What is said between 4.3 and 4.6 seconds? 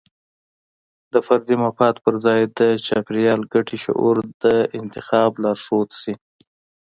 د